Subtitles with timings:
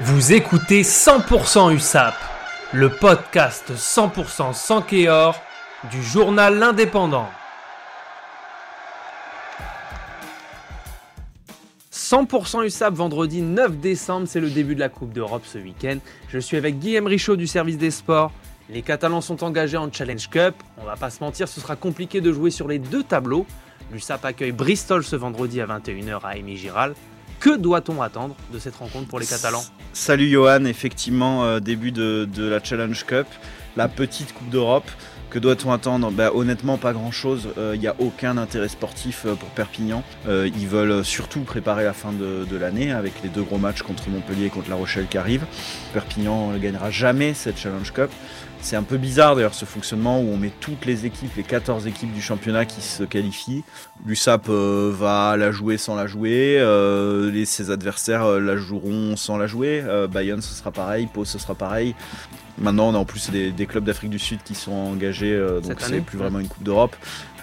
[0.00, 2.14] Vous écoutez 100% USAP,
[2.72, 5.40] le podcast 100% sans Kéor
[5.88, 7.28] du journal L'Indépendant.
[11.92, 15.98] 100% USAP vendredi 9 décembre, c'est le début de la Coupe d'Europe ce week-end.
[16.28, 18.32] Je suis avec Guillaume Richaud du service des sports.
[18.70, 20.56] Les Catalans sont engagés en Challenge Cup.
[20.78, 23.46] On va pas se mentir, ce sera compliqué de jouer sur les deux tableaux.
[23.92, 26.94] L'USAP accueille Bristol ce vendredi à 21h à Amy Giral.
[27.44, 29.62] Que doit-on attendre de cette rencontre pour les Catalans?
[29.92, 33.26] Salut Johan, effectivement, euh, début de, de, la Challenge Cup,
[33.76, 34.90] la petite Coupe d'Europe.
[35.34, 36.12] Que doit-on attendre?
[36.12, 37.48] Bah, Honnêtement, pas grand-chose.
[37.56, 40.04] Il euh, n'y a aucun intérêt sportif euh, pour Perpignan.
[40.28, 44.08] Euh, ils veulent surtout préparer la fin de, l'année avec les deux gros matchs contre
[44.08, 45.44] Montpellier et contre La Rochelle qui arrivent.
[45.92, 48.12] Perpignan ne gagnera jamais cette Challenge Cup.
[48.60, 51.88] C'est un peu bizarre d'ailleurs ce fonctionnement où on met toutes les équipes, les 14
[51.88, 53.64] équipes du championnat qui se qualifient.
[54.06, 56.64] L'USAP va la jouer sans la jouer,
[57.44, 59.84] ses adversaires la joueront sans la jouer.
[60.10, 61.94] Bayonne ce sera pareil, Pau ce sera pareil.
[62.58, 65.60] Maintenant on a en plus des, des clubs d'Afrique du Sud qui sont engagés, euh,
[65.60, 66.96] donc c'est plus vraiment une Coupe d'Europe.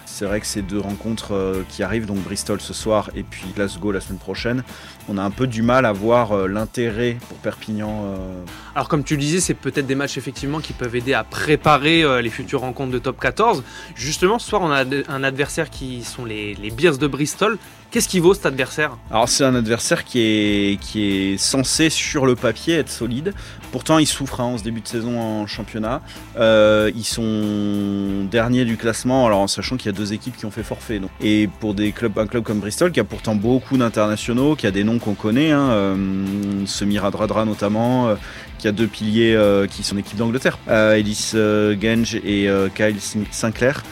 [0.05, 3.45] C'est vrai que ces deux rencontres euh, qui arrivent, donc Bristol ce soir et puis
[3.55, 4.63] Glasgow la semaine prochaine,
[5.07, 8.05] on a un peu du mal à voir euh, l'intérêt pour Perpignan.
[8.75, 12.21] Alors comme tu le disais, c'est peut-être des matchs effectivement qui peuvent aider à préparer
[12.21, 13.63] les futures rencontres de top 14.
[13.95, 17.57] Justement, ce soir on a un adversaire qui sont les, les Bears de Bristol.
[17.91, 18.95] Qu'est-ce qui vaut cet adversaire?
[19.09, 23.33] Alors c'est un adversaire qui est, qui est censé sur le papier être solide.
[23.73, 26.01] Pourtant ils souffrent hein, en ce début de saison en championnat.
[26.37, 30.45] Euh, ils sont derniers du classement, alors en sachant qu'il y a deux équipes qui
[30.45, 31.01] ont fait forfait.
[31.21, 34.71] Et pour des clubs, un club comme Bristol qui a pourtant beaucoup d'internationaux, qui a
[34.71, 35.95] des noms qu'on connaît, hein, euh,
[37.45, 38.15] notamment, euh,
[38.57, 42.95] qui a deux piliers euh, qui sont équipe d'Angleterre, Ellis Genge et Kyle
[43.31, 43.83] Sinclair,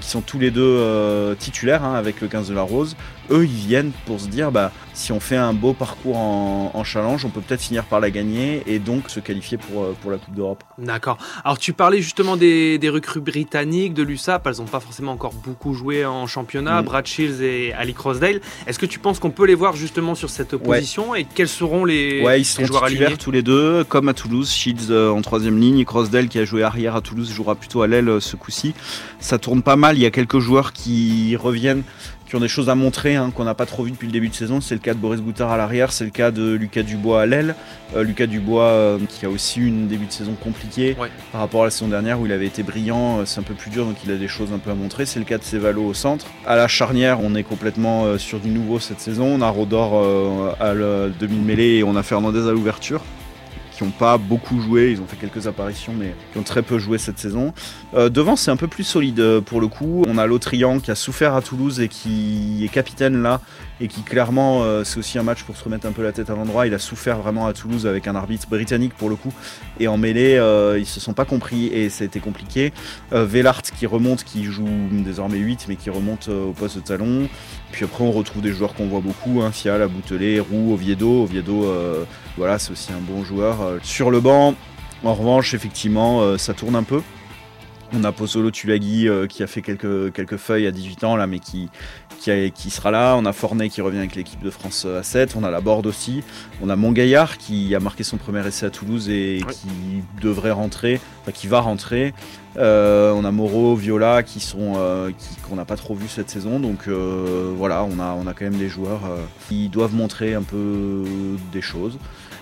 [0.00, 2.94] qui sont tous les deux titulaires hein, avec le 15 de la Rose.
[3.30, 6.84] Eux, ils viennent pour se dire, bah, si on fait un beau parcours en, en
[6.84, 10.10] challenge, on peut peut-être finir par la gagner et donc se qualifier pour, euh, pour
[10.10, 10.64] la Coupe d'Europe.
[10.78, 11.18] D'accord.
[11.44, 15.34] Alors tu parlais justement des, des recrues britanniques de l'USAP, elles n'ont pas forcément encore
[15.34, 16.84] beaucoup joué en championnat, Mm.
[16.84, 18.40] Brad Shields et Ali Crossdale.
[18.66, 21.84] Est-ce que tu penses qu'on peut les voir justement sur cette position et quels seront
[21.84, 24.50] les, Ouais, ils les sont joueurs titulaires alignés tous les deux, comme à Toulouse.
[24.50, 27.86] Shields euh, en troisième ligne, Crossdale qui a joué arrière à Toulouse jouera plutôt à
[27.86, 28.74] l'aile euh, ce coup-ci.
[29.20, 29.96] Ça tourne pas mal.
[29.96, 31.82] Il y a quelques joueurs qui reviennent,
[32.28, 34.28] qui ont des choses à montrer, hein, qu'on n'a pas trop vu depuis le début
[34.28, 34.60] de saison.
[34.60, 37.26] C'est le cas de Boris Goutard à l'arrière, c'est le cas de Lucas Dubois à
[37.26, 37.54] l'aile.
[37.96, 41.08] Euh, Lucas Dubois euh, qui a aussi eu une début de saison compliqué Ouais.
[41.32, 43.20] par rapport à la saison dernière où il avait été brillant.
[43.20, 45.06] euh, C'est un peu plus dur, donc il a des choses un peu à montrer.
[45.06, 46.26] C'est le cas de Cevalo au centre.
[46.46, 49.24] À la charnière, on est complètement euh, sur du nouveau cette saison.
[49.26, 53.02] On a Rodor à la demi-mêlée et on a Fernandez à l'ouverture
[53.78, 56.78] qui n'ont pas beaucoup joué, ils ont fait quelques apparitions mais qui ont très peu
[56.78, 57.54] joué cette saison.
[57.94, 60.04] Euh, devant c'est un peu plus solide euh, pour le coup.
[60.08, 63.40] On a l'Autrian qui a souffert à Toulouse et qui est capitaine là
[63.80, 66.28] et qui clairement euh, c'est aussi un match pour se remettre un peu la tête
[66.28, 66.66] à l'endroit.
[66.66, 69.32] Il a souffert vraiment à Toulouse avec un arbitre britannique pour le coup
[69.78, 72.72] et en mêlée euh, ils se sont pas compris et été compliqué.
[73.12, 77.28] Vellart qui remonte, qui joue désormais 8 mais qui remonte au poste de talon.
[77.70, 81.22] Puis après on retrouve des joueurs qu'on voit beaucoup, hein, Fial, Aboutelé, Roux, Oviedo.
[81.22, 81.72] Oviedo
[82.36, 83.67] voilà c'est aussi un bon joueur.
[83.68, 84.54] Euh, Sur le banc
[85.04, 87.02] en revanche effectivement euh, ça tourne un peu.
[87.94, 91.26] On a Pozzolo Tulagi euh, qui a fait quelques, quelques feuilles à 18 ans là,
[91.26, 91.70] mais qui,
[92.20, 93.16] qui, a- qui sera là.
[93.16, 95.36] On a Fornet qui revient avec l'équipe de France à 7.
[95.36, 96.22] On a la Borde aussi.
[96.60, 99.54] On a Montgaillard qui a marqué son premier essai à Toulouse et Oui.
[99.54, 102.12] qui devrait rentrer, enfin qui va rentrer.
[102.58, 105.10] Euh, on a Moreau, Viola qui sont euh,
[105.48, 106.60] qu'on n'a pas trop vu cette saison.
[106.60, 109.00] Donc voilà, on a, on a quand même des joueurs
[109.48, 111.04] qui doivent montrer un peu
[111.52, 111.98] des choses.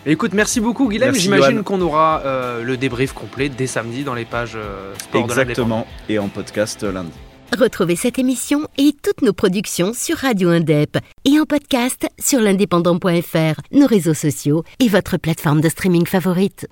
[0.08, 1.08] Écoute, merci beaucoup Guilhem.
[1.10, 5.26] Merci, J'imagine qu'on aura euh, le débrief complet dès samedi dans les pages euh, sport
[5.26, 5.80] de l'Indépendant.
[5.80, 5.86] Exactement.
[6.08, 7.10] Et en podcast euh, lundi.
[7.56, 13.60] Retrouvez cette émission et toutes nos productions sur Radio Indep et en podcast sur l'indépendant.fr,
[13.72, 16.64] nos réseaux sociaux et votre plateforme de streaming favorite.